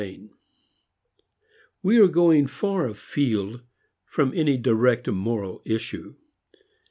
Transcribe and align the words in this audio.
II 0.01 0.31
We 1.83 1.99
are 1.99 2.07
going 2.07 2.47
far 2.47 2.87
afield 2.87 3.61
from 4.03 4.33
any 4.33 4.57
direct 4.57 5.07
moral 5.07 5.61
issue. 5.63 6.15